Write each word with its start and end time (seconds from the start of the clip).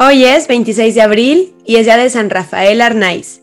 Hoy 0.00 0.24
es 0.24 0.46
26 0.46 0.94
de 0.94 1.02
abril 1.02 1.54
y 1.64 1.74
es 1.74 1.84
día 1.84 1.96
de 1.96 2.08
San 2.08 2.30
Rafael 2.30 2.80
Arnaiz. 2.82 3.42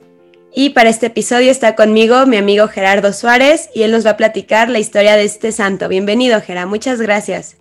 Y 0.54 0.70
para 0.70 0.90
este 0.90 1.08
episodio 1.08 1.52
está 1.52 1.76
conmigo 1.76 2.26
mi 2.28 2.38
amigo 2.38 2.70
Gerardo 2.70 3.12
Suárez 3.12 3.70
y 3.76 3.84
él 3.84 3.92
nos 3.92 4.06
va 4.06 4.12
a 4.12 4.18
platicar 4.18 4.70
la 4.70 4.80
historia 4.80 5.18
de 5.18 5.26
este 5.26 5.52
santo. 5.52 5.90
Bienvenido, 5.90 6.40
Gerardo. 6.40 6.70
Muchas 6.70 7.02
gracias. 7.02 7.58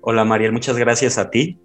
Hola, 0.00 0.24
Mariel. 0.24 0.50
Muchas 0.50 0.76
gracias 0.76 1.18
a 1.18 1.30
ti. 1.30 1.56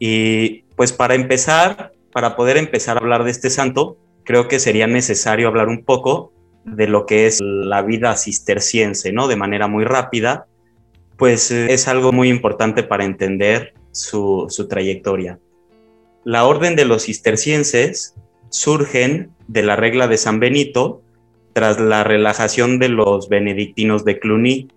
Y 0.00 0.62
pues 0.74 0.92
para 0.92 1.14
empezar, 1.14 1.92
para 2.12 2.34
poder 2.34 2.56
empezar 2.56 2.96
a 2.96 3.00
hablar 3.00 3.22
de 3.22 3.30
este 3.30 3.48
santo, 3.48 3.96
creo 4.24 4.48
que 4.48 4.58
sería 4.58 4.88
necesario 4.88 5.46
hablar 5.46 5.68
un 5.68 5.84
poco 5.84 6.32
de 6.64 6.88
lo 6.88 7.06
que 7.06 7.28
es 7.28 7.38
la 7.40 7.82
vida 7.82 8.16
cisterciense, 8.16 9.12
¿no? 9.12 9.28
De 9.28 9.36
manera 9.36 9.68
muy 9.68 9.84
rápida, 9.84 10.46
pues 11.16 11.52
eh, 11.52 11.72
es 11.72 11.86
algo 11.86 12.10
muy 12.10 12.28
importante 12.28 12.82
para 12.82 13.04
entender 13.04 13.74
su, 13.92 14.48
trayectoria. 14.68 15.38
La 16.24 16.46
orden 16.46 16.76
de 16.76 16.84
los 16.84 17.04
cistercienses 17.04 18.14
surgen 18.50 19.32
de 19.48 19.62
la 19.62 19.76
regla 19.76 20.08
de 20.08 20.18
San 20.18 20.40
Benito 20.40 21.02
tras 21.52 21.80
la 21.80 22.04
relajación 22.04 22.78
de 22.78 22.88
los 22.88 23.28
benedictinos 23.28 24.04
de 24.04 24.18
Cluny. 24.18 24.68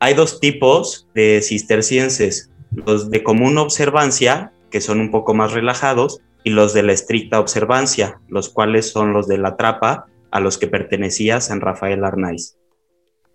Hay 0.00 0.14
dos 0.14 0.40
tipos 0.40 1.08
de 1.14 1.40
cistercienses, 1.42 2.50
los 2.72 3.10
de 3.10 3.22
común 3.22 3.58
observancia, 3.58 4.52
que 4.70 4.80
son 4.80 5.00
un 5.00 5.10
poco 5.10 5.34
más 5.34 5.52
relajados, 5.52 6.20
y 6.44 6.50
los 6.50 6.74
de 6.74 6.82
la 6.82 6.92
estricta 6.92 7.40
observancia, 7.40 8.20
los 8.28 8.50
cuales 8.50 8.90
son 8.90 9.12
los 9.12 9.26
de 9.26 9.38
la 9.38 9.56
trapa, 9.56 10.06
a 10.30 10.40
los 10.40 10.58
que 10.58 10.66
pertenecía 10.66 11.40
San 11.40 11.60
Rafael 11.60 12.04
Arnaiz. 12.04 12.56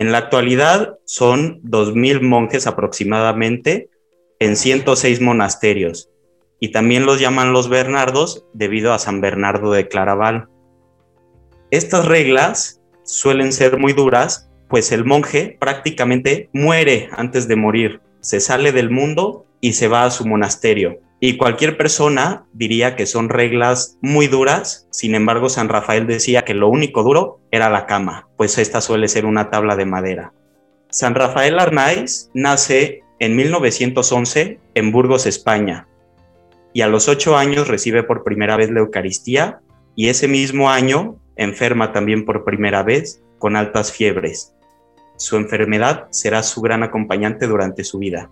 En 0.02 0.12
la 0.12 0.18
actualidad 0.18 0.98
son 1.06 1.62
2.000 1.62 2.22
monjes 2.22 2.66
aproximadamente 2.66 3.91
en 4.42 4.56
106 4.56 5.22
monasterios 5.22 6.10
y 6.60 6.72
también 6.72 7.06
los 7.06 7.20
llaman 7.20 7.54
los 7.54 7.70
Bernardos 7.70 8.48
debido 8.54 8.92
a 8.92 8.98
San 8.98 9.22
Bernardo 9.22 9.72
de 9.72 9.88
Claraval. 9.88 10.48
Estas 11.70 12.06
reglas 12.06 12.82
suelen 13.04 13.54
ser 13.54 13.78
muy 13.78 13.94
duras, 13.94 14.50
pues 14.68 14.92
el 14.92 15.06
monje 15.06 15.58
prácticamente 15.60 16.50
muere 16.54 17.10
antes 17.16 17.48
de 17.48 17.56
morir, 17.56 18.02
se 18.20 18.40
sale 18.40 18.72
del 18.72 18.90
mundo 18.90 19.46
y 19.62 19.74
se 19.74 19.88
va 19.88 20.06
a 20.06 20.12
su 20.12 20.26
monasterio. 20.26 21.00
Y 21.20 21.38
cualquier 21.38 21.78
persona 21.78 22.48
diría 22.52 22.96
que 22.96 23.06
son 23.06 23.30
reglas 23.30 24.00
muy 24.02 24.26
duras, 24.26 24.88
sin 24.90 25.14
embargo 25.14 25.50
San 25.50 25.70
Rafael 25.70 26.08
decía 26.08 26.42
que 26.42 26.56
lo 26.56 26.68
único 26.68 27.04
duro 27.04 27.42
era 27.52 27.70
la 27.70 27.86
cama, 27.86 28.28
pues 28.38 28.58
esta 28.58 28.82
suele 28.82 29.08
ser 29.08 29.28
una 29.28 29.52
tabla 29.52 29.76
de 29.76 29.86
madera. 29.86 30.34
San 30.90 31.14
Rafael 31.14 31.60
Arnaiz 31.60 32.32
nace 32.34 33.04
en 33.22 33.36
1911 33.36 34.60
en 34.74 34.92
Burgos, 34.92 35.28
España, 35.28 35.88
y 36.74 36.82
a 36.82 36.88
los 36.88 37.08
ocho 37.08 37.38
años 37.38 37.68
recibe 37.68 38.02
por 38.02 38.24
primera 38.24 38.58
vez 38.58 38.72
la 38.72 38.80
Eucaristía 38.80 39.62
y 39.96 40.08
ese 40.08 40.28
mismo 40.28 40.72
año 40.72 41.18
enferma 41.36 41.92
también 41.92 42.26
por 42.26 42.44
primera 42.44 42.82
vez 42.82 43.22
con 43.38 43.56
altas 43.56 43.92
fiebres. 43.92 44.56
Su 45.18 45.38
enfermedad 45.38 46.08
será 46.10 46.42
su 46.42 46.62
gran 46.62 46.82
acompañante 46.82 47.46
durante 47.46 47.84
su 47.84 48.00
vida. 48.00 48.32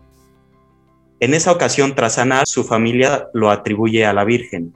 En 1.20 1.36
esa 1.36 1.52
ocasión, 1.52 1.94
tras 1.94 2.16
sanar, 2.16 2.48
su 2.48 2.64
familia 2.64 3.28
lo 3.36 3.52
atribuye 3.52 4.08
a 4.08 4.14
la 4.14 4.24
Virgen 4.24 4.74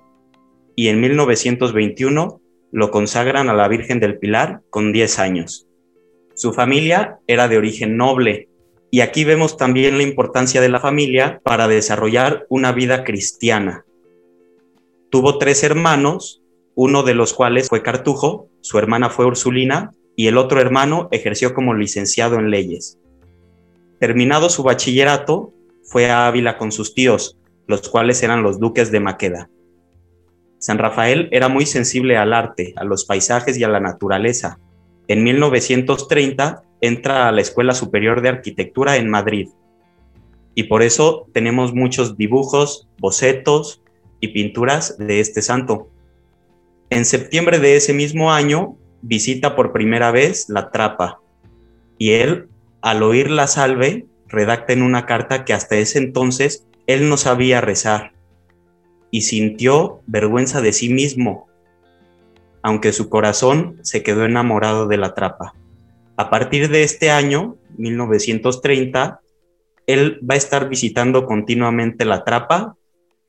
y 0.75 0.89
en 0.89 1.02
1921 1.02 2.39
lo 2.72 2.92
consagran 2.92 3.50
a 3.50 3.55
la 3.55 3.67
Virgen 3.67 4.00
del 4.00 4.20
Pilar 4.20 4.61
con 4.70 4.94
10 4.94 5.17
años. 5.17 5.67
Su 6.36 6.53
familia 6.53 7.17
era 7.25 7.48
de 7.48 7.58
origen 7.58 7.98
noble 7.98 8.50
y 8.94 9.02
aquí 9.02 9.23
vemos 9.23 9.58
también 9.58 9.97
la 9.97 10.03
importancia 10.03 10.61
de 10.61 10.69
la 10.69 10.80
familia 10.80 11.41
para 11.44 11.67
desarrollar 11.67 12.45
una 12.47 12.72
vida 12.73 13.03
cristiana. 13.03 13.86
Tuvo 15.09 15.39
tres 15.39 15.63
hermanos, 15.63 16.43
uno 16.76 17.02
de 17.02 17.15
los 17.15 17.33
cuales 17.33 17.70
fue 17.70 17.81
Cartujo, 17.81 18.49
su 18.61 18.77
hermana 18.77 19.09
fue 19.09 19.26
Ursulina 19.26 19.93
y 20.15 20.27
el 20.27 20.37
otro 20.37 20.61
hermano 20.61 21.08
ejerció 21.09 21.55
como 21.55 21.73
licenciado 21.73 22.36
en 22.36 22.52
leyes. 22.52 22.99
Terminado 23.99 24.48
su 24.52 24.61
bachillerato, 24.61 25.52
fue 25.83 26.11
a 26.11 26.27
Ávila 26.27 26.60
con 26.60 26.71
sus 26.71 26.93
tíos, 26.93 27.39
los 27.65 27.89
cuales 27.89 28.21
eran 28.21 28.43
los 28.43 28.60
duques 28.60 28.92
de 28.92 28.99
Maqueda. 28.99 29.49
San 30.60 30.77
Rafael 30.77 31.30
era 31.31 31.48
muy 31.48 31.65
sensible 31.65 32.15
al 32.15 32.31
arte, 32.31 32.75
a 32.75 32.83
los 32.83 33.05
paisajes 33.05 33.58
y 33.58 33.64
a 33.64 33.70
la 33.70 33.80
naturaleza. 33.80 34.60
En 35.08 35.23
1930 35.23 36.61
entra 36.83 37.30
a 37.30 37.32
la 37.32 37.39
Escuela 37.39 37.73
Superior 37.73 38.21
de 38.21 38.27
Arquitectura 38.27 38.98
en 38.98 39.10
Madrid. 39.10 39.48
Y 40.54 40.64
por 40.64 40.83
eso 40.83 41.27
tenemos 41.33 41.73
muchos 41.73 42.17
dibujos, 42.17 42.89
bocetos 42.99 43.82
y 44.20 44.27
pinturas 44.27 44.98
de 44.98 45.22
este 45.22 45.42
santo. 45.42 45.88
En 46.89 47.05
septiembre 47.05 47.60
de 47.60 47.77
ese 47.77 47.93
mismo 47.93 48.33
año 48.33 48.76
visita 49.02 49.55
por 49.55 49.72
primera 49.72 50.11
vez 50.11 50.49
la 50.49 50.72
trapa 50.72 51.22
y 51.98 52.11
él, 52.11 52.49
al 52.82 53.02
oír 53.02 53.32
la 53.32 53.48
salve, 53.48 54.05
redacta 54.27 54.73
en 54.73 54.82
una 54.82 55.05
carta 55.05 55.45
que 55.45 55.54
hasta 55.54 55.77
ese 55.77 55.99
entonces 55.99 56.67
él 56.86 57.08
no 57.08 57.16
sabía 57.16 57.61
rezar 57.61 58.11
y 59.10 59.22
sintió 59.22 60.02
vergüenza 60.05 60.60
de 60.60 60.73
sí 60.73 60.89
mismo, 60.89 61.48
aunque 62.61 62.92
su 62.92 63.08
corazón 63.08 63.80
se 63.83 64.04
quedó 64.04 64.26
enamorado 64.26 64.86
de 64.88 64.98
la 64.98 65.14
trapa. 65.14 65.54
A 66.17 66.29
partir 66.29 66.69
de 66.69 66.83
este 66.83 67.11
año, 67.11 67.57
1930, 67.77 69.19
él 69.87 70.19
va 70.29 70.35
a 70.35 70.37
estar 70.37 70.69
visitando 70.69 71.25
continuamente 71.25 72.05
la 72.05 72.23
trapa. 72.23 72.75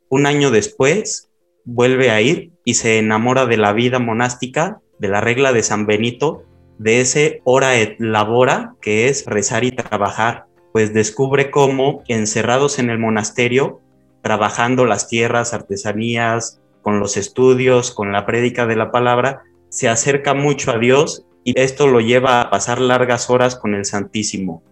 Un 0.08 0.26
año 0.26 0.50
después, 0.50 1.28
vuelve 1.64 2.10
a 2.10 2.20
ir 2.20 2.52
y 2.64 2.74
se 2.74 2.98
enamora 2.98 3.46
de 3.46 3.56
la 3.56 3.72
vida 3.72 3.98
monástica, 3.98 4.80
de 4.98 5.08
la 5.08 5.20
regla 5.20 5.52
de 5.52 5.62
San 5.62 5.86
Benito, 5.86 6.44
de 6.78 7.00
ese 7.00 7.40
hora 7.44 7.76
et 7.76 7.98
labora, 7.98 8.74
que 8.80 9.08
es 9.08 9.24
rezar 9.26 9.64
y 9.64 9.70
trabajar 9.70 10.46
pues 10.74 10.92
descubre 10.92 11.52
cómo 11.52 12.02
encerrados 12.08 12.80
en 12.80 12.90
el 12.90 12.98
monasterio, 12.98 13.80
trabajando 14.22 14.86
las 14.86 15.06
tierras, 15.06 15.54
artesanías, 15.54 16.60
con 16.82 16.98
los 16.98 17.16
estudios, 17.16 17.92
con 17.92 18.10
la 18.10 18.26
prédica 18.26 18.66
de 18.66 18.74
la 18.74 18.90
palabra, 18.90 19.44
se 19.68 19.88
acerca 19.88 20.34
mucho 20.34 20.72
a 20.72 20.78
Dios 20.78 21.26
y 21.44 21.58
esto 21.60 21.86
lo 21.86 22.00
lleva 22.00 22.40
a 22.40 22.50
pasar 22.50 22.80
largas 22.80 23.30
horas 23.30 23.54
con 23.56 23.74
el 23.74 23.84
Santísimo. 23.84 24.62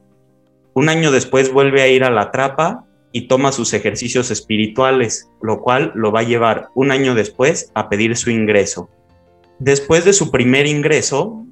Un 0.75 0.89
año 0.89 1.13
después 1.13 1.53
vuelve 1.53 1.83
a 1.83 1.89
ir 1.89 2.03
a 2.03 2.11
la 2.11 2.31
trapa 2.31 2.87
y 3.13 3.29
toma 3.29 3.53
sus 3.53 3.75
ejercicios 3.75 4.31
espirituales, 4.31 5.31
lo 5.43 5.61
cual 5.61 5.93
lo 5.95 6.11
va 6.11 6.21
a 6.21 6.25
llevar 6.25 6.71
un 6.75 6.91
año 6.91 7.15
después 7.15 7.71
a 7.75 7.91
pedir 7.91 8.17
su 8.17 8.31
ingreso. 8.31 8.89
Después 9.59 10.07
de 10.07 10.15
su 10.15 10.31
primer 10.31 10.67
ingreso, 10.67 11.45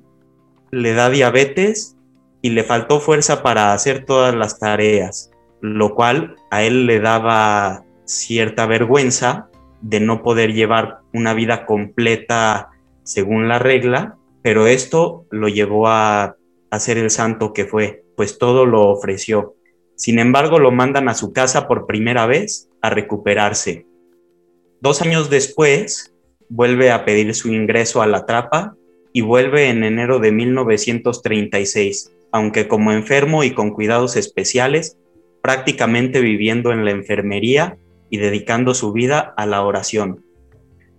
le 0.71 0.95
da 0.95 1.11
diabetes 1.11 1.97
y 2.41 2.51
le 2.51 2.65
faltó 2.65 3.01
fuerza 3.01 3.43
para 3.43 3.75
hacer 3.75 4.07
todas 4.07 4.35
las 4.35 4.59
tareas, 4.59 5.31
lo 5.61 5.95
cual 5.95 6.37
a 6.51 6.63
él 6.63 6.87
le 6.87 7.01
daba 7.01 7.85
cierta 8.05 8.65
vergüenza 8.67 9.49
de 9.83 10.01
no 10.01 10.23
poder 10.23 10.55
llevar 10.55 11.01
una 11.13 11.35
vida 11.35 11.67
completa 11.67 12.71
según 13.03 13.49
la 13.49 13.59
regla, 13.59 14.17
pero 14.43 14.67
esto 14.67 15.27
lo 15.31 15.49
llevó 15.49 15.89
a, 15.89 16.37
ser 16.79 16.99
el 16.99 17.11
santo 17.11 17.53
que 17.53 17.65
fue, 17.65 18.05
pues 18.17 18.39
todo 18.39 18.65
lo 18.65 18.89
ofreció. 18.89 19.55
Sin 19.97 20.19
embargo, 20.19 20.59
lo 20.59 20.71
mandan 20.71 21.09
a 21.09 21.15
su 21.15 21.33
casa 21.33 21.67
por 21.67 21.87
primera 21.87 22.27
vez 22.27 22.69
a 22.81 22.91
recuperarse. 22.91 23.87
Dos 24.81 25.03
años 25.03 25.31
después, 25.31 26.15
vuelve 26.49 26.91
a 26.91 27.05
pedir 27.05 27.35
su 27.35 27.53
ingreso 27.53 28.03
a 28.03 28.07
la 28.07 28.25
trapa 28.25 28.77
y 29.13 29.21
vuelve 29.21 29.69
en 29.69 29.85
enero 29.85 30.21
de 30.21 30.33
1936 30.33 32.13
aunque 32.33 32.69
como 32.69 32.93
enfermo 32.93 33.45
y 33.45 33.53
con 33.53 33.71
cuidados 33.71 34.17
especiales, 34.17 34.97
prácticamente 35.43 36.21
viviendo 36.21 36.73
en 36.73 36.85
la 36.85 36.91
enfermería 36.91 37.79
y 38.09 38.19
dedicando 38.19 38.75
su 38.75 38.93
vida 38.93 39.35
a 39.37 39.47
la 39.47 39.63
oración. 39.63 40.25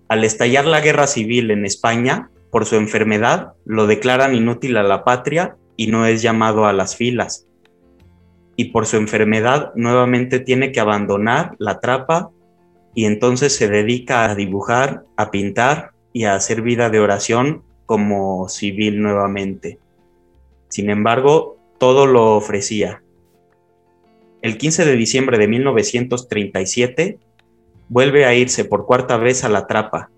Al 0.07 0.23
estallar 0.23 0.65
la 0.65 0.81
guerra 0.81 1.07
civil 1.07 1.51
en 1.51 1.65
España, 1.65 2.31
por 2.51 2.65
su 2.65 2.75
enfermedad, 2.75 3.53
lo 3.65 3.87
declaran 3.87 4.35
inútil 4.35 4.77
a 4.77 4.83
la 4.83 5.03
patria 5.03 5.55
y 5.77 5.87
no 5.87 6.05
es 6.05 6.21
llamado 6.21 6.65
a 6.65 6.73
las 6.73 6.95
filas. 6.95 7.47
Y 8.57 8.65
por 8.65 8.85
su 8.85 8.97
enfermedad 8.97 9.71
nuevamente 9.75 10.39
tiene 10.39 10.71
que 10.71 10.81
abandonar 10.81 11.55
la 11.57 11.79
trapa 11.79 12.29
y 12.93 13.05
entonces 13.05 13.55
se 13.55 13.69
dedica 13.69 14.29
a 14.29 14.35
dibujar, 14.35 15.05
a 15.15 15.31
pintar 15.31 15.91
y 16.11 16.25
a 16.25 16.35
hacer 16.35 16.61
vida 16.61 16.89
de 16.89 16.99
oración 16.99 17.63
como 17.85 18.49
civil 18.49 19.01
nuevamente. 19.01 19.79
Sin 20.67 20.89
embargo, 20.89 21.57
todo 21.79 22.05
lo 22.05 22.35
ofrecía. 22.35 23.01
El 24.41 24.57
15 24.57 24.85
de 24.85 24.95
diciembre 24.95 25.37
de 25.37 25.47
1937 25.47 27.17
vuelve 27.87 28.25
a 28.25 28.35
irse 28.35 28.65
por 28.65 28.85
cuarta 28.85 29.17
vez 29.17 29.43
a 29.45 29.49
la 29.49 29.67
trapa 29.67 30.09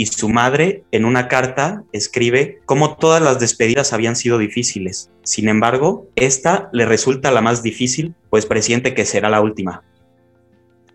y 0.00 0.06
su 0.06 0.30
madre 0.30 0.84
en 0.92 1.04
una 1.04 1.28
carta 1.28 1.84
escribe 1.92 2.60
cómo 2.64 2.96
todas 2.96 3.20
las 3.20 3.38
despedidas 3.38 3.92
habían 3.92 4.16
sido 4.16 4.38
difíciles. 4.38 5.10
Sin 5.24 5.46
embargo, 5.46 6.08
esta 6.16 6.70
le 6.72 6.86
resulta 6.86 7.30
la 7.30 7.42
más 7.42 7.62
difícil, 7.62 8.14
pues 8.30 8.46
presiente 8.46 8.94
que 8.94 9.04
será 9.04 9.28
la 9.28 9.42
última. 9.42 9.84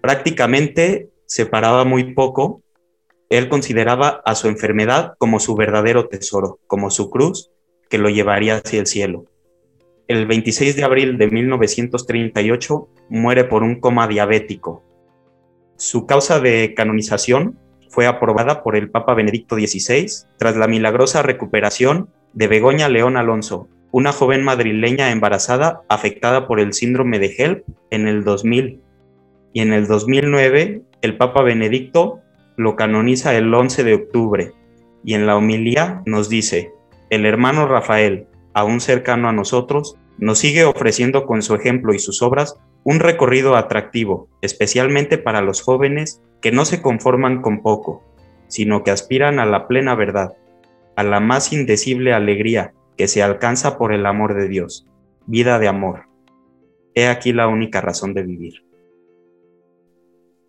Prácticamente 0.01 1.09
se 1.27 1.45
paraba 1.45 1.85
muy 1.85 2.15
poco. 2.15 2.63
Él 3.29 3.47
consideraba 3.47 4.23
a 4.25 4.33
su 4.33 4.47
enfermedad 4.47 5.13
como 5.19 5.39
su 5.39 5.55
verdadero 5.55 6.07
tesoro, 6.07 6.57
como 6.65 6.89
su 6.89 7.11
cruz 7.11 7.51
que 7.91 7.99
lo 7.99 8.09
llevaría 8.09 8.55
hacia 8.55 8.79
el 8.79 8.87
cielo. 8.87 9.25
El 10.07 10.25
26 10.25 10.75
de 10.77 10.83
abril 10.83 11.19
de 11.19 11.29
1938 11.29 12.89
muere 13.09 13.43
por 13.43 13.61
un 13.61 13.79
coma 13.79 14.07
diabético. 14.07 14.83
Su 15.77 16.07
causa 16.07 16.39
de 16.39 16.73
canonización 16.75 17.59
fue 17.95 18.07
aprobada 18.07 18.61
por 18.61 18.75
el 18.75 18.89
Papa 18.89 19.13
Benedicto 19.13 19.55
XVI 19.55 20.07
tras 20.37 20.57
la 20.57 20.67
milagrosa 20.67 21.21
recuperación 21.21 22.09
de 22.33 22.49
Begoña 22.49 22.89
León 22.89 23.15
Alonso, 23.15 23.69
una 23.93 24.11
joven 24.11 24.43
madrileña 24.43 25.11
embarazada 25.11 25.79
afectada 25.87 26.45
por 26.45 26.59
el 26.59 26.73
síndrome 26.73 27.19
de 27.19 27.33
HELP 27.37 27.63
en 27.91 28.09
el 28.09 28.25
2000. 28.25 28.81
Y 29.53 29.61
en 29.61 29.71
el 29.71 29.87
2009 29.87 30.81
el 31.01 31.15
Papa 31.15 31.41
Benedicto 31.41 32.19
lo 32.57 32.75
canoniza 32.75 33.33
el 33.33 33.53
11 33.53 33.85
de 33.85 33.93
octubre 33.93 34.51
y 35.05 35.13
en 35.13 35.25
la 35.25 35.37
homilía 35.37 36.01
nos 36.05 36.27
dice, 36.27 36.73
el 37.09 37.25
hermano 37.25 37.65
Rafael, 37.65 38.27
aún 38.53 38.81
cercano 38.81 39.29
a 39.29 39.33
nosotros, 39.33 39.95
nos 40.17 40.39
sigue 40.39 40.65
ofreciendo 40.65 41.25
con 41.25 41.41
su 41.41 41.55
ejemplo 41.55 41.93
y 41.93 41.99
sus 41.99 42.21
obras 42.21 42.59
un 42.83 42.99
recorrido 42.99 43.55
atractivo, 43.55 44.27
especialmente 44.41 45.17
para 45.17 45.41
los 45.41 45.61
jóvenes 45.61 46.21
que 46.45 46.51
no 46.51 46.63
se 46.63 46.79
conforman 46.79 47.41
con 47.41 47.63
poco, 47.63 48.03
sino 48.49 48.83
que 48.83 48.91
aspiran 48.91 49.39
a 49.39 49.47
la 49.47 49.67
plena 49.67 49.95
verdad, 49.95 50.37
a 50.95 51.03
la 51.03 51.19
más 51.19 51.51
indecible 51.51 52.13
alegría 52.13 52.75
que 52.97 53.07
se 53.07 53.23
alcanza 53.23 53.79
por 53.79 53.91
el 53.91 54.05
amor 54.05 54.35
de 54.35 54.47
Dios, 54.47 54.85
vida 55.25 55.57
de 55.57 55.67
amor. 55.67 56.03
He 56.93 57.07
aquí 57.07 57.33
la 57.33 57.47
única 57.47 57.81
razón 57.81 58.13
de 58.13 58.21
vivir. 58.21 58.63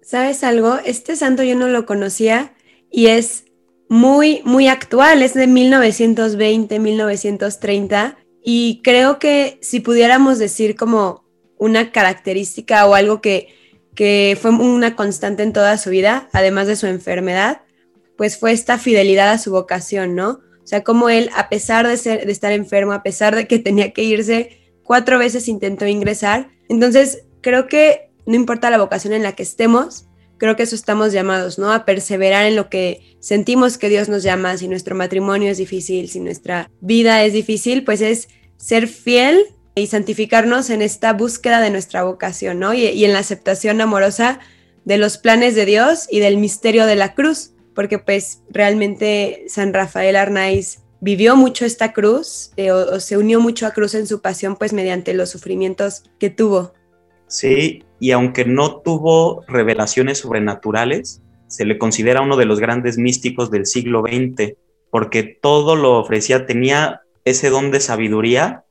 ¿Sabes 0.03 0.45
algo? 0.45 0.77
Este 0.85 1.17
santo 1.17 1.43
yo 1.43 1.57
no 1.57 1.67
lo 1.67 1.87
conocía 1.87 2.53
y 2.91 3.07
es 3.07 3.47
muy, 3.89 4.43
muy 4.45 4.69
actual, 4.69 5.23
es 5.23 5.33
de 5.33 5.47
1920, 5.47 6.79
1930 6.79 8.19
y 8.45 8.83
creo 8.85 9.19
que 9.19 9.59
si 9.63 9.81
pudiéramos 9.81 10.39
decir 10.39 10.77
como 10.77 11.25
una 11.57 11.91
característica 11.91 12.87
o 12.87 12.93
algo 12.93 13.23
que, 13.23 13.49
que 13.97 14.39
fue 14.41 14.53
una 14.53 14.95
constante 14.95 15.43
en 15.43 15.53
toda 15.53 15.77
su 15.79 15.91
vida, 15.91 16.29
además 16.33 16.69
de 16.69 16.77
su 16.77 16.87
enfermedad, 16.87 17.63
pues 18.17 18.39
fue 18.39 18.53
esta 18.53 18.79
fidelidad 18.79 19.31
a 19.31 19.39
su 19.39 19.51
vocación, 19.51 20.15
¿no? 20.15 20.41
O 20.63 20.69
sea, 20.69 20.85
como 20.85 21.09
él, 21.09 21.31
a 21.35 21.49
pesar 21.49 21.87
de, 21.87 21.97
ser, 21.97 22.27
de 22.27 22.33
estar 22.33 22.53
enfermo, 22.53 22.93
a 22.93 23.03
pesar 23.03 23.35
de 23.35 23.49
que 23.49 23.59
tenía 23.59 23.93
que 23.93 24.05
irse, 24.05 24.61
cuatro 24.85 25.19
veces 25.19 25.49
intentó 25.49 25.87
ingresar. 25.87 26.51
Entonces, 26.69 27.25
creo 27.41 27.67
que 27.67 28.11
no 28.27 28.35
importa 28.35 28.71
la 28.71 28.79
vocación 28.79 29.15
en 29.15 29.23
la 29.23 29.33
que 29.33 29.43
estemos, 29.43 30.07
creo 30.39 30.57
que 30.57 30.65
eso 30.65 30.75
estamos 30.75 31.13
llamados, 31.13 31.59
¿no? 31.59 31.73
A 31.73 31.85
perseverar 31.85 32.47
en 32.47 32.57
lo 32.57 32.69
que 32.69 33.17
sentimos 33.21 33.79
que 33.79 33.89
Dios 33.89 34.09
nos 34.09 34.23
llama, 34.23 34.57
si 34.59 34.69
nuestro 34.69 34.95
matrimonio 34.95 35.51
es 35.51 35.59
difícil, 35.59 36.09
si 36.09 36.21
nuestra 36.21 36.71
vida 36.81 37.25
es 37.25 37.33
difícil, 37.33 37.85
pues 37.85 38.01
es 38.01 38.29
ser 38.57 38.89
fiel 38.89 39.56
y 39.79 39.87
santificarnos 39.89 40.71
en 40.71 40.81
esta 40.81 41.13
búsqueda 41.13 41.61
de 41.61 41.71
nuestra 41.71 42.03
vocación, 42.03 42.59
¿no? 42.59 42.73
Y, 42.73 43.05
en 43.05 43.13
la 43.13 43.19
aceptación 43.19 43.81
amorosa 43.83 44.41
de 44.87 44.97
los 44.97 45.19
planes 45.19 45.55
de 45.55 45.67
Dios 45.67 46.09
y 46.11 46.19
del 46.19 46.39
misterio 46.39 46.87
de 46.87 46.97
la 46.97 47.15
cruz, 47.15 47.53
porque 47.75 47.99
pues 47.99 48.43
realmente 48.49 49.45
San 49.49 49.75
Rafael 49.75 50.17
Arnaiz 50.17 50.79
vivió 51.01 51.37
mucho 51.37 51.67
esta 51.67 51.93
cruz 51.93 52.53
eh, 52.57 52.73
o, 52.73 52.99
se 53.01 53.19
unió 53.19 53.39
mucho 53.39 53.67
a 53.67 53.73
cruz 53.73 53.95
en 53.95 54.07
su 54.07 54.23
pasión 54.23 54.57
pues 54.57 54.73
mediante 54.73 55.13
los 55.13 55.29
sufrimientos 55.29 56.05
que 56.19 56.31
tuvo. 56.31 56.73
Sí, 57.27 57.85
y 58.01 58.13
aunque 58.13 58.47
no 58.47 58.81
tuvo 58.81 59.45
revelaciones 59.47 60.19
sobrenaturales, 60.19 61.21
se 61.49 61.67
le 61.67 61.77
considera 61.77 62.23
uno 62.23 62.39
de 62.39 62.47
los 62.47 62.61
grandes 62.61 62.97
místicos 62.97 63.51
del 63.51 63.67
siglo 63.67 64.03
XX, 64.03 64.55
porque 64.91 65.23
todo 65.23 65.77
lo 65.77 65.99
ofrecía, 65.99 66.47
tenía 66.47 67.03
ese 67.27 67.51
don 67.51 67.71
de 67.71 67.81
sabiduría 67.81 68.65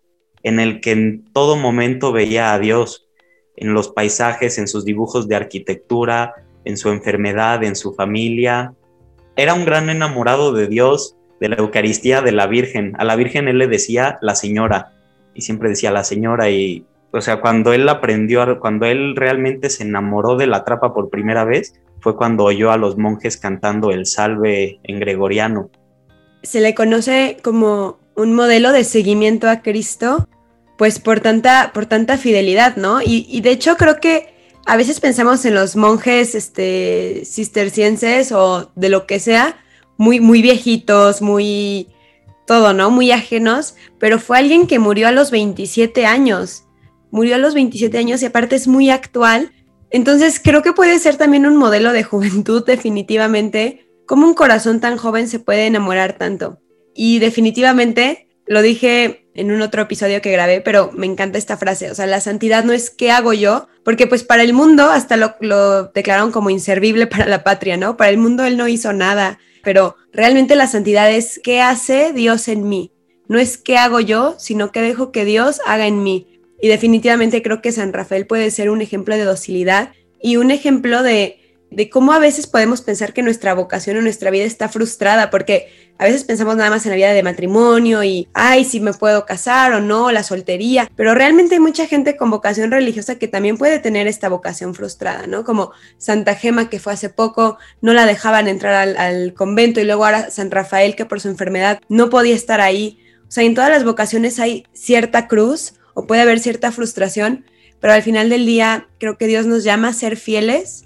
en 0.45 0.59
el 0.59 0.79
que 0.79 0.91
en 0.91 1.25
todo 1.33 1.57
momento 1.57 2.11
veía 2.11 2.53
a 2.53 2.59
Dios, 2.59 3.07
en 3.57 3.73
los 3.73 3.89
paisajes, 3.89 4.59
en 4.59 4.67
sus 4.67 4.85
dibujos 4.85 5.27
de 5.27 5.35
arquitectura, 5.35 6.35
en 6.65 6.77
su 6.77 6.89
enfermedad, 6.89 7.63
en 7.63 7.75
su 7.75 7.93
familia. 7.93 8.73
Era 9.35 9.55
un 9.55 9.65
gran 9.65 9.89
enamorado 9.89 10.53
de 10.53 10.67
Dios, 10.67 11.17
de 11.41 11.49
la 11.49 11.55
Eucaristía, 11.55 12.21
de 12.21 12.31
la 12.31 12.45
Virgen. 12.45 12.93
A 12.99 13.05
la 13.05 13.15
Virgen 13.15 13.47
él 13.47 13.57
le 13.57 13.67
decía 13.67 14.19
la 14.21 14.35
señora, 14.35 14.93
y 15.33 15.41
siempre 15.41 15.69
decía 15.69 15.89
la 15.89 16.03
señora, 16.03 16.47
y 16.51 16.85
o 17.11 17.21
sea, 17.21 17.41
cuando 17.41 17.73
él 17.73 17.89
aprendió, 17.89 18.59
cuando 18.59 18.85
él 18.85 19.15
realmente 19.15 19.71
se 19.71 19.81
enamoró 19.81 20.35
de 20.35 20.45
la 20.45 20.63
trapa 20.63 20.93
por 20.93 21.09
primera 21.09 21.43
vez, 21.43 21.73
fue 22.01 22.15
cuando 22.15 22.43
oyó 22.43 22.71
a 22.71 22.77
los 22.77 22.97
monjes 22.99 23.37
cantando 23.37 23.89
el 23.89 24.05
salve 24.05 24.79
en 24.83 24.99
gregoriano. 24.99 25.71
Se 26.43 26.61
le 26.61 26.75
conoce 26.75 27.37
como 27.41 27.97
un 28.15 28.33
modelo 28.33 28.71
de 28.71 28.83
seguimiento 28.83 29.49
a 29.49 29.61
Cristo 29.61 30.27
pues 30.77 30.99
por 30.99 31.19
tanta, 31.21 31.71
por 31.73 31.85
tanta 31.85 32.17
fidelidad, 32.17 32.75
¿no? 32.75 33.01
Y, 33.01 33.41
de 33.41 33.51
hecho 33.51 33.77
creo 33.77 33.99
que 33.99 34.33
a 34.65 34.77
veces 34.77 34.99
pensamos 34.99 35.45
en 35.45 35.55
los 35.55 35.75
monjes 35.75 36.35
este, 36.35 37.23
cistercienses 37.25 38.31
o 38.31 38.71
de 38.75 38.89
lo 38.89 39.05
que 39.05 39.19
sea, 39.19 39.57
muy, 39.97 40.19
muy 40.19 40.41
viejitos, 40.41 41.21
muy 41.21 41.89
todo, 42.45 42.73
¿no? 42.73 42.91
Muy 42.91 43.11
ajenos, 43.11 43.75
pero 43.99 44.19
fue 44.19 44.37
alguien 44.37 44.67
que 44.67 44.79
murió 44.79 45.07
a 45.07 45.11
los 45.11 45.31
27 45.31 46.05
años. 46.05 46.63
Murió 47.11 47.35
a 47.35 47.39
los 47.39 47.53
27 47.53 47.97
años 47.97 48.21
y 48.21 48.25
aparte 48.25 48.55
es 48.55 48.67
muy 48.67 48.89
actual. 48.89 49.51
Entonces 49.89 50.41
creo 50.43 50.61
que 50.61 50.73
puede 50.73 50.99
ser 50.99 51.15
también 51.15 51.45
un 51.45 51.55
modelo 51.55 51.93
de 51.93 52.03
juventud 52.03 52.65
definitivamente. 52.65 53.87
¿Cómo 54.05 54.27
un 54.27 54.33
corazón 54.33 54.79
tan 54.79 54.97
joven 54.97 55.27
se 55.27 55.39
puede 55.39 55.65
enamorar 55.65 56.17
tanto? 56.17 56.59
Y 56.93 57.19
definitivamente, 57.19 58.27
lo 58.45 58.61
dije 58.61 59.24
en 59.35 59.51
un 59.51 59.61
otro 59.61 59.81
episodio 59.81 60.21
que 60.21 60.31
grabé, 60.31 60.61
pero 60.61 60.91
me 60.93 61.05
encanta 61.05 61.37
esta 61.37 61.57
frase, 61.57 61.91
o 61.91 61.95
sea, 61.95 62.07
la 62.07 62.21
santidad 62.21 62.63
no 62.63 62.73
es 62.73 62.89
qué 62.89 63.11
hago 63.11 63.33
yo, 63.33 63.67
porque 63.83 64.07
pues 64.07 64.23
para 64.23 64.43
el 64.43 64.53
mundo 64.53 64.89
hasta 64.89 65.17
lo, 65.17 65.91
declararon 65.93 66.31
como 66.31 66.49
inservible 66.49 67.05
para 67.07 67.27
la 67.27 67.43
patria, 67.43 67.77
¿no? 67.77 67.97
Para 67.97 68.09
el 68.09 68.17
mundo 68.17 68.45
él 68.45 68.57
no 68.57 68.67
hizo 68.67 68.93
nada, 68.93 69.37
pero 69.63 69.95
realmente 70.13 70.55
la 70.55 70.67
santidad 70.67 71.11
es 71.11 71.39
qué 71.43 71.61
hace 71.61 72.13
Dios 72.13 72.47
en 72.47 72.67
mí, 72.67 72.91
no 73.27 73.37
es 73.37 73.57
qué 73.57 73.77
hago 73.77 73.99
yo, 73.99 74.35
sino 74.39 74.71
qué 74.71 74.81
dejo 74.81 75.11
que 75.11 75.25
Dios 75.25 75.59
haga 75.65 75.87
en 75.87 76.01
mí. 76.03 76.27
Y 76.61 76.69
definitivamente 76.69 77.41
creo 77.43 77.61
que 77.61 77.71
San 77.71 77.91
Rafael 77.91 78.25
puede 78.25 78.49
ser 78.49 78.69
un 78.69 78.81
ejemplo 78.81 79.15
de 79.15 79.25
docilidad 79.25 79.91
y 80.21 80.37
un 80.37 80.51
ejemplo 80.51 81.03
de 81.03 81.39
de 81.75 81.89
cómo 81.89 82.13
a 82.13 82.19
veces 82.19 82.47
podemos 82.47 82.81
pensar 82.81 83.13
que 83.13 83.21
nuestra 83.21 83.53
vocación 83.53 83.97
o 83.97 84.01
nuestra 84.01 84.31
vida 84.31 84.45
está 84.45 84.69
frustrada, 84.69 85.29
porque 85.29 85.67
a 85.97 86.05
veces 86.05 86.25
pensamos 86.25 86.57
nada 86.57 86.69
más 86.69 86.85
en 86.85 86.91
la 86.91 86.97
vida 86.97 87.13
de 87.13 87.23
matrimonio 87.23 88.03
y, 88.03 88.27
ay, 88.33 88.65
si 88.65 88.79
me 88.79 88.93
puedo 88.93 89.25
casar 89.25 89.73
o 89.73 89.79
no, 89.79 90.11
la 90.11 90.23
soltería, 90.23 90.91
pero 90.95 91.15
realmente 91.15 91.55
hay 91.55 91.61
mucha 91.61 91.87
gente 91.87 92.17
con 92.17 92.29
vocación 92.29 92.69
religiosa 92.71 93.15
que 93.15 93.27
también 93.27 93.57
puede 93.57 93.79
tener 93.79 94.07
esta 94.07 94.27
vocación 94.27 94.75
frustrada, 94.75 95.25
¿no? 95.27 95.45
Como 95.45 95.71
Santa 95.97 96.35
Gema, 96.35 96.69
que 96.69 96.79
fue 96.79 96.93
hace 96.93 97.09
poco, 97.09 97.57
no 97.81 97.93
la 97.93 98.05
dejaban 98.05 98.47
entrar 98.47 98.97
al, 98.97 99.33
convento 99.33 99.79
y 99.79 99.85
luego 99.85 100.05
ahora 100.05 100.29
San 100.31 100.51
Rafael, 100.51 100.95
que 100.95 101.05
por 101.05 101.21
su 101.21 101.29
enfermedad 101.29 101.79
no 101.87 102.09
podía 102.09 102.35
estar 102.35 102.59
ahí. 102.59 102.99
O 103.27 103.31
sea, 103.31 103.43
en 103.43 103.55
todas 103.55 103.69
las 103.69 103.85
vocaciones 103.85 104.39
hay 104.39 104.65
cierta 104.73 105.27
cruz 105.27 105.75
o 105.93 106.07
puede 106.07 106.21
haber 106.21 106.39
cierta 106.39 106.71
frustración, 106.71 107.45
pero 107.79 107.93
al 107.93 108.03
final 108.03 108.29
del 108.29 108.45
día 108.45 108.87
creo 108.99 109.17
que 109.17 109.27
Dios 109.27 109.45
nos 109.45 109.63
llama 109.63 109.89
a 109.89 109.93
ser 109.93 110.17
fieles 110.17 110.85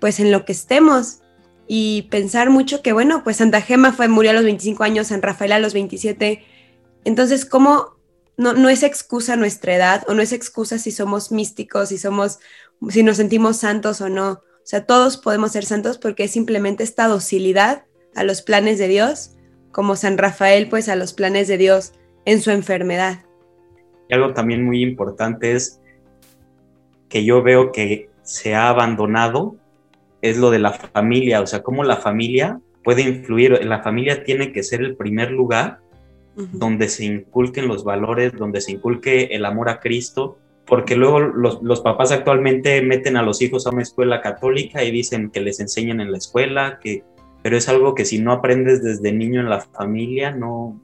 pues 0.00 0.20
en 0.20 0.30
lo 0.30 0.44
que 0.44 0.52
estemos 0.52 1.20
y 1.68 2.08
pensar 2.10 2.48
mucho 2.48 2.82
que, 2.82 2.94
bueno, 2.94 3.22
pues 3.22 3.36
Santa 3.36 3.60
Gema 3.60 3.92
fue, 3.92 4.08
murió 4.08 4.30
a 4.30 4.34
los 4.34 4.44
25 4.44 4.82
años, 4.82 5.08
San 5.08 5.20
Rafael 5.20 5.52
a 5.52 5.58
los 5.58 5.74
27. 5.74 6.42
Entonces, 7.04 7.44
¿cómo 7.44 7.98
no, 8.38 8.54
no 8.54 8.70
es 8.70 8.82
excusa 8.82 9.36
nuestra 9.36 9.76
edad 9.76 10.04
o 10.08 10.14
no 10.14 10.22
es 10.22 10.32
excusa 10.32 10.78
si 10.78 10.90
somos 10.90 11.30
místicos, 11.30 11.90
si 11.90 11.98
somos, 11.98 12.40
si 12.88 13.02
nos 13.02 13.18
sentimos 13.18 13.58
santos 13.58 14.00
o 14.00 14.08
no? 14.08 14.30
O 14.30 14.70
sea, 14.70 14.86
todos 14.86 15.18
podemos 15.18 15.52
ser 15.52 15.66
santos 15.66 15.98
porque 15.98 16.24
es 16.24 16.30
simplemente 16.30 16.84
esta 16.84 17.06
docilidad 17.06 17.84
a 18.14 18.24
los 18.24 18.40
planes 18.40 18.78
de 18.78 18.88
Dios, 18.88 19.32
como 19.70 19.94
San 19.94 20.16
Rafael, 20.16 20.70
pues 20.70 20.88
a 20.88 20.96
los 20.96 21.12
planes 21.12 21.48
de 21.48 21.58
Dios 21.58 21.92
en 22.24 22.40
su 22.40 22.50
enfermedad. 22.50 23.24
Y 24.08 24.14
algo 24.14 24.32
también 24.32 24.64
muy 24.64 24.82
importante 24.82 25.52
es 25.52 25.82
que 27.10 27.24
yo 27.24 27.42
veo 27.42 27.72
que 27.72 28.08
se 28.22 28.54
ha 28.54 28.70
abandonado 28.70 29.56
es 30.22 30.38
lo 30.38 30.50
de 30.50 30.58
la 30.58 30.72
familia, 30.72 31.40
o 31.40 31.46
sea, 31.46 31.62
cómo 31.62 31.84
la 31.84 31.96
familia 31.96 32.60
puede 32.82 33.02
influir, 33.02 33.64
la 33.64 33.82
familia 33.82 34.24
tiene 34.24 34.52
que 34.52 34.62
ser 34.62 34.80
el 34.80 34.96
primer 34.96 35.30
lugar 35.30 35.80
donde 36.52 36.88
se 36.88 37.04
inculquen 37.04 37.66
los 37.66 37.82
valores, 37.82 38.32
donde 38.32 38.60
se 38.60 38.72
inculque 38.72 39.30
el 39.32 39.44
amor 39.44 39.68
a 39.68 39.80
Cristo, 39.80 40.38
porque 40.66 40.94
luego 40.94 41.18
los, 41.18 41.80
papás 41.80 42.12
actualmente 42.12 42.80
meten 42.82 43.16
a 43.16 43.22
los 43.22 43.42
hijos 43.42 43.66
a 43.66 43.70
una 43.70 43.82
escuela 43.82 44.20
católica 44.20 44.84
y 44.84 44.92
dicen 44.92 45.30
que 45.30 45.40
les 45.40 45.58
enseñan 45.58 46.00
en 46.00 46.12
la 46.12 46.18
escuela, 46.18 46.78
que, 46.80 47.02
pero 47.42 47.56
es 47.56 47.68
algo 47.68 47.94
que 47.94 48.04
si 48.04 48.20
no 48.20 48.32
aprendes 48.32 48.84
desde 48.84 49.12
niño 49.12 49.40
en 49.40 49.48
la 49.48 49.60
familia, 49.60 50.30
no, 50.30 50.80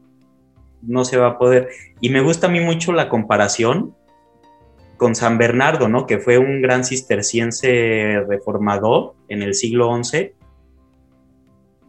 no 0.83 1.05
se 1.05 1.19
va 1.19 1.29
a 1.29 1.39
poder. 1.39 1.69
Y 2.01 2.09
me 2.09 2.21
gusta 2.21 2.49
a 2.49 2.51
mí 2.51 2.61
mucho 2.61 2.93
la 2.93 3.09
comparación 3.09 3.95
con 4.97 5.15
San 5.15 5.39
Bernardo, 5.39 5.89
¿no? 5.89 6.07
Que 6.07 6.19
fue 6.19 6.39
un 6.39 6.63
gran 6.63 6.85
cisterciense 6.85 8.25
reformador 8.29 9.15
en 9.29 9.43
el 9.43 9.55
siglo 9.55 9.91
XI. 10.03 10.33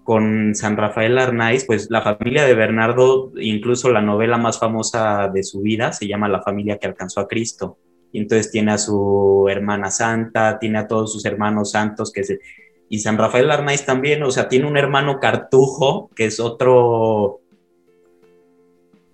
Con 0.03 0.53
San 0.53 0.77
Rafael 0.77 1.17
Arnaiz, 1.17 1.65
pues 1.65 1.89
la 1.89 2.01
familia 2.01 2.45
de 2.45 2.53
Bernardo, 2.53 3.31
incluso 3.39 3.89
la 3.89 4.01
novela 4.01 4.37
más 4.37 4.59
famosa 4.59 5.29
de 5.33 5.43
su 5.43 5.61
vida, 5.61 5.93
se 5.93 6.07
llama 6.07 6.29
La 6.29 6.43
familia 6.43 6.77
que 6.77 6.87
alcanzó 6.87 7.21
a 7.21 7.27
Cristo. 7.27 7.77
Y 8.11 8.19
entonces 8.19 8.51
tiene 8.51 8.71
a 8.71 8.77
su 8.77 9.47
hermana 9.49 9.91
santa, 9.91 10.59
tiene 10.59 10.79
a 10.79 10.87
todos 10.87 11.11
sus 11.11 11.25
hermanos 11.25 11.71
santos 11.71 12.11
que 12.11 12.23
se... 12.23 12.39
Y 12.87 12.99
San 12.99 13.17
Rafael 13.17 13.49
Arnaiz 13.49 13.83
también, 13.83 14.21
o 14.21 14.29
sea, 14.29 14.47
tiene 14.47 14.67
un 14.67 14.77
hermano 14.77 15.19
cartujo, 15.19 16.11
que 16.15 16.25
es 16.25 16.39
otro 16.39 17.41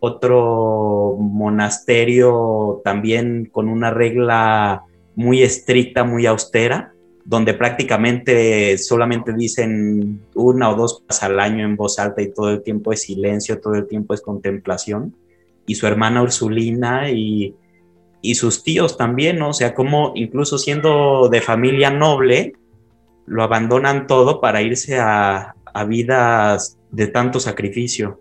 otro 0.04 1.16
monasterio 1.20 2.82
también 2.84 3.46
con 3.52 3.70
una 3.70 3.92
regla 3.92 4.82
muy 5.16 5.44
estricta, 5.44 6.04
muy 6.04 6.26
austera, 6.26 6.92
donde 7.24 7.54
prácticamente 7.54 8.80
solamente 8.80 9.32
dicen 9.32 10.22
una 10.34 10.72
o 10.72 10.76
dos 10.76 11.04
cosas 11.06 11.24
al 11.24 11.40
año 11.40 11.64
en 11.64 11.76
voz 11.76 12.00
alta 12.00 12.24
y 12.24 12.34
todo 12.34 12.50
el 12.50 12.64
tiempo 12.64 12.92
es 12.92 13.04
silencio, 13.04 13.62
todo 13.62 13.76
el 13.76 13.88
tiempo 13.88 14.16
es 14.16 14.22
contemplación. 14.22 15.16
Y 15.68 15.76
su 15.76 15.86
hermana 15.86 16.24
Ursulina 16.24 17.12
y, 17.12 17.56
sus 18.34 18.64
tíos 18.64 18.98
también, 18.98 19.38
¿no? 19.38 19.50
O 19.50 19.54
sea, 19.54 19.76
como 19.76 20.14
incluso 20.16 20.58
siendo 20.58 21.30
de 21.30 21.42
familia 21.42 21.92
noble, 21.92 22.54
lo 23.28 23.44
abandonan 23.44 24.08
todo 24.08 24.42
para 24.42 24.64
irse 24.64 24.98
a, 25.00 25.54
a 25.74 25.86
vidas 25.86 26.80
de 26.90 27.06
tanto 27.06 27.40
sacrificio. 27.40 28.21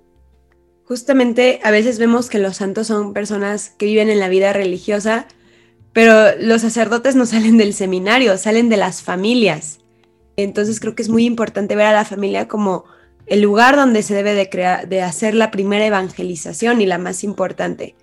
Justamente 0.91 1.61
a 1.63 1.71
veces 1.71 2.01
vemos 2.01 2.29
que 2.29 2.41
los 2.41 2.57
santos 2.57 2.89
son 2.89 3.13
personas 3.13 3.71
que 3.79 3.87
viven 3.87 4.11
en 4.11 4.19
la 4.19 4.29
vida 4.29 4.53
religiosa, 4.53 5.29
pero 5.93 6.37
los 6.41 6.63
sacerdotes 6.63 7.15
no 7.15 7.27
salen 7.27 7.59
del 7.59 7.75
seminario, 7.75 8.37
salen 8.37 8.69
de 8.69 8.77
las 8.77 9.01
familias. 9.01 9.79
Entonces 10.35 10.81
creo 10.81 10.97
que 10.97 11.03
es 11.03 11.09
muy 11.09 11.27
importante 11.27 11.77
ver 11.77 11.87
a 11.87 11.93
la 11.93 12.05
familia 12.05 12.49
como 12.49 12.87
el 13.27 13.41
lugar 13.41 13.77
donde 13.77 14.03
se 14.03 14.15
debe 14.15 14.35
de, 14.35 15.01
hacer 15.01 15.37
la 15.37 15.53
primera 15.53 15.87
evangelización 15.87 16.81
y 16.81 16.87
la 16.87 16.99
más 16.99 17.23
importante. 17.23 17.95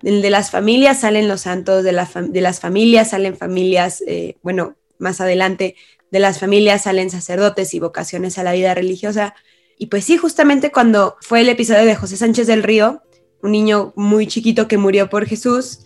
De 0.00 0.28
las 0.28 0.50
familias 0.50 0.98
salen 0.98 1.28
los 1.28 1.42
santos, 1.42 1.84
de, 1.84 1.92
de 1.92 2.40
las 2.40 2.58
familias 2.58 3.10
salen 3.10 3.36
familias, 3.36 4.02
eh, 4.08 4.34
bueno, 4.42 4.74
más 4.98 5.20
adelante, 5.20 5.76
de 6.10 6.18
las 6.18 6.40
familias 6.40 6.82
salen 6.82 7.08
sacerdotes 7.08 7.72
y 7.72 7.78
vocaciones 7.78 8.36
a 8.36 8.42
la 8.42 8.50
vida 8.50 8.74
religiosa. 8.74 9.32
Y 9.78 9.86
pues 9.86 10.04
sí, 10.04 10.16
justamente 10.16 10.70
cuando 10.70 11.16
fue 11.20 11.40
el 11.40 11.48
episodio 11.48 11.84
de 11.84 11.96
José 11.96 12.16
Sánchez 12.16 12.46
del 12.46 12.62
Río, 12.62 13.02
un 13.42 13.52
niño 13.52 13.92
muy 13.96 14.26
chiquito 14.26 14.68
que 14.68 14.78
murió 14.78 15.08
por 15.08 15.26
Jesús, 15.26 15.80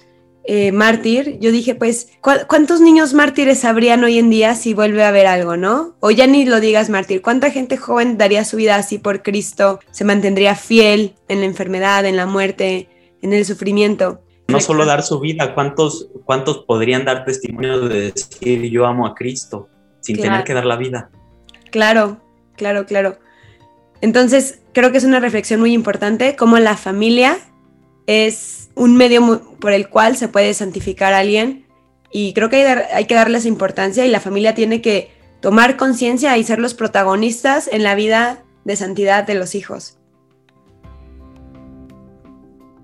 eh, 0.48 0.70
mártir, 0.70 1.38
yo 1.40 1.50
dije, 1.50 1.74
pues, 1.74 2.12
¿cuántos 2.20 2.80
niños 2.80 3.14
mártires 3.14 3.64
habrían 3.64 4.04
hoy 4.04 4.18
en 4.18 4.30
día 4.30 4.54
si 4.54 4.74
vuelve 4.74 5.02
a 5.02 5.08
haber 5.08 5.26
algo, 5.26 5.56
no? 5.56 5.96
O 5.98 6.12
ya 6.12 6.28
ni 6.28 6.44
lo 6.44 6.60
digas 6.60 6.88
mártir, 6.88 7.20
¿cuánta 7.20 7.50
gente 7.50 7.76
joven 7.76 8.16
daría 8.16 8.44
su 8.44 8.56
vida 8.56 8.76
así 8.76 8.98
por 8.98 9.22
Cristo? 9.22 9.80
Se 9.90 10.04
mantendría 10.04 10.54
fiel 10.54 11.16
en 11.26 11.40
la 11.40 11.46
enfermedad, 11.46 12.04
en 12.04 12.14
la 12.14 12.26
muerte, 12.26 12.88
en 13.22 13.32
el 13.32 13.44
sufrimiento. 13.44 14.22
No 14.46 14.60
solo 14.60 14.84
dar 14.84 15.02
su 15.02 15.18
vida, 15.18 15.52
¿cuántos, 15.52 16.10
cuántos 16.24 16.58
podrían 16.58 17.04
dar 17.04 17.24
testimonio 17.24 17.80
de 17.80 18.12
decir 18.12 18.70
yo 18.70 18.86
amo 18.86 19.04
a 19.08 19.16
Cristo 19.16 19.68
sin 20.00 20.16
tener 20.16 20.44
que 20.44 20.54
dar 20.54 20.64
la 20.64 20.76
vida? 20.76 21.10
Claro, 21.72 22.20
claro, 22.56 22.86
claro. 22.86 23.18
Entonces, 24.00 24.60
creo 24.72 24.92
que 24.92 24.98
es 24.98 25.04
una 25.04 25.20
reflexión 25.20 25.60
muy 25.60 25.72
importante, 25.72 26.36
cómo 26.36 26.58
la 26.58 26.76
familia 26.76 27.38
es 28.06 28.70
un 28.74 28.96
medio 28.96 29.56
por 29.58 29.72
el 29.72 29.88
cual 29.88 30.16
se 30.16 30.28
puede 30.28 30.54
santificar 30.54 31.12
a 31.12 31.18
alguien 31.18 31.66
y 32.12 32.34
creo 32.34 32.48
que 32.48 32.66
hay, 32.66 33.06
que 33.06 33.14
darles 33.14 33.46
importancia 33.46 34.06
y 34.06 34.10
la 34.10 34.20
familia 34.20 34.54
tiene 34.54 34.80
que 34.80 35.10
tomar 35.40 35.76
conciencia 35.76 36.36
y 36.36 36.44
ser 36.44 36.58
los 36.58 36.74
protagonistas 36.74 37.68
en 37.72 37.82
la 37.82 37.94
vida 37.94 38.44
de 38.64 38.76
santidad 38.76 39.26
de 39.26 39.34
los 39.34 39.54
hijos. 39.54 39.98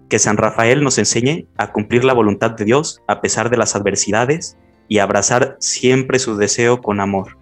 Que 0.08 0.18
San 0.18 0.36
Rafael 0.36 0.82
nos 0.82 0.98
enseñe 0.98 1.46
a 1.56 1.72
cumplir 1.72 2.04
la 2.04 2.12
voluntad 2.12 2.50
de 2.50 2.64
Dios 2.64 3.00
a 3.06 3.20
pesar 3.20 3.48
de 3.48 3.56
las 3.56 3.74
adversidades 3.74 4.58
y 4.88 4.98
abrazar 4.98 5.56
siempre 5.60 6.18
su 6.18 6.36
deseo 6.36 6.82
con 6.82 7.00
amor. 7.00 7.38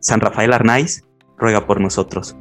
San 0.00 0.20
Rafael 0.20 0.52
Arnaiz 0.52 1.02
ruega 1.36 1.66
por 1.66 1.80
nosotros. 1.80 2.36